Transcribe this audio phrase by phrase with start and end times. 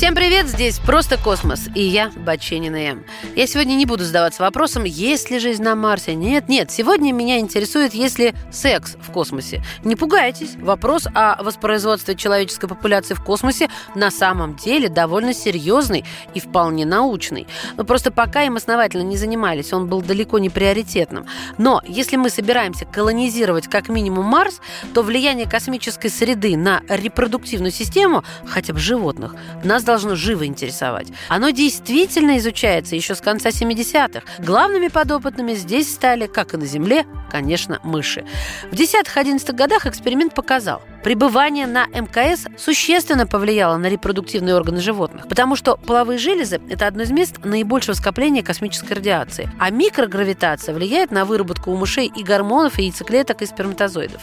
[0.00, 3.04] Всем привет, здесь «Просто космос» и я, Баченина М.
[3.36, 6.14] Я сегодня не буду задаваться вопросом, есть ли жизнь на Марсе.
[6.14, 9.62] Нет, нет, сегодня меня интересует, есть ли секс в космосе.
[9.84, 16.40] Не пугайтесь, вопрос о воспроизводстве человеческой популяции в космосе на самом деле довольно серьезный и
[16.40, 17.46] вполне научный.
[17.76, 21.26] Но просто пока им основательно не занимались, он был далеко не приоритетным.
[21.58, 24.62] Но если мы собираемся колонизировать как минимум Марс,
[24.94, 31.08] то влияние космической среды на репродуктивную систему, хотя бы животных, нас должно живо интересовать.
[31.28, 34.22] Оно действительно изучается еще с конца 70-х.
[34.38, 38.24] Главными подопытными здесь стали, как и на Земле, конечно, мыши.
[38.70, 45.56] В 10-11 годах эксперимент показал, Пребывание на МКС существенно повлияло на репродуктивные органы животных, потому
[45.56, 51.24] что половые железы– это одно из мест наибольшего скопления космической радиации, а микрогравитация влияет на
[51.24, 54.20] выработку у мышей и гормонов, и яйцеклеток, и сперматозоидов.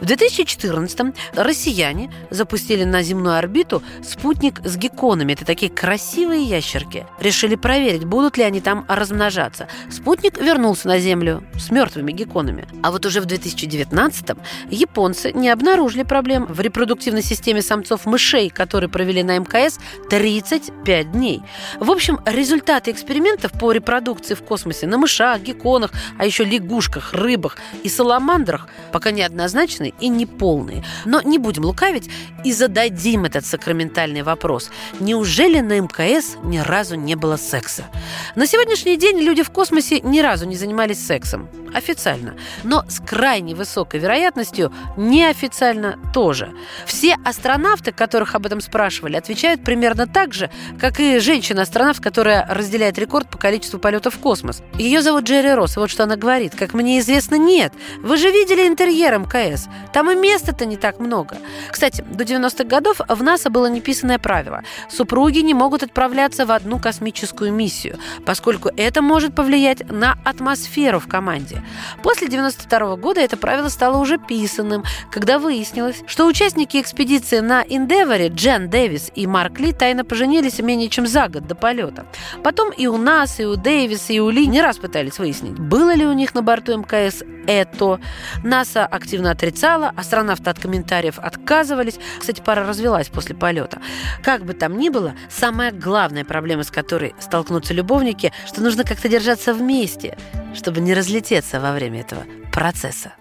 [0.00, 5.32] В 2014-м россияне запустили на земную орбиту спутник с гекконами.
[5.32, 7.06] Это такие красивые ящерки.
[7.18, 9.66] Решили проверить, будут ли они там размножаться.
[9.90, 12.68] Спутник вернулся на Землю с мертвыми гекконами.
[12.84, 14.38] А вот уже в 2019-м
[14.70, 19.78] японцы не обнаружили проблем проблем в репродуктивной системе самцов мышей, которые провели на МКС
[20.10, 21.40] 35 дней.
[21.78, 27.56] В общем, результаты экспериментов по репродукции в космосе на мышах, гекконах, а еще лягушках, рыбах
[27.84, 30.84] и саламандрах пока неоднозначны и неполные.
[31.06, 32.10] Но не будем лукавить
[32.44, 34.70] и зададим этот сакраментальный вопрос.
[35.00, 37.86] Неужели на МКС ни разу не было секса?
[38.34, 43.54] На сегодняшний день люди в космосе ни разу не занимались сексом официально, но с крайне
[43.54, 46.52] высокой вероятностью неофициально тоже.
[46.86, 50.50] Все астронавты, которых об этом спрашивали, отвечают примерно так же,
[50.80, 54.62] как и женщина-астронавт, которая разделяет рекорд по количеству полетов в космос.
[54.74, 56.54] Ее зовут Джерри Росс, вот что она говорит.
[56.54, 57.72] Как мне известно, нет.
[57.98, 59.68] Вы же видели интерьер МКС.
[59.92, 61.36] Там и места-то не так много.
[61.70, 64.62] Кстати, до 90-х годов в НАСА было неписанное правило.
[64.88, 71.08] Супруги не могут отправляться в одну космическую миссию, поскольку это может повлиять на атмосферу в
[71.08, 71.59] команде.
[72.02, 78.28] После 92 года это правило стало уже писанным, когда выяснилось, что участники экспедиции на Индеворе
[78.28, 82.06] Джен Дэвис и Марк Ли тайно поженились менее чем за год до полета.
[82.42, 85.94] Потом и у нас, и у Дэвиса, и у Ли не раз пытались выяснить, было
[85.94, 88.00] ли у них на борту МКС это.
[88.44, 91.98] НАСА активно отрицала, астронавты от комментариев отказывались.
[92.18, 93.80] Кстати, пара развелась после полета.
[94.22, 99.08] Как бы там ни было, самая главная проблема, с которой столкнутся любовники, что нужно как-то
[99.08, 100.16] держаться вместе,
[100.54, 103.12] чтобы не разлететься во время этого процесса.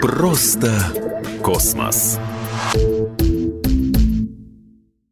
[0.00, 0.72] Просто
[1.42, 2.18] космос.